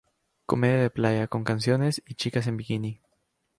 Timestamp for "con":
1.27-1.43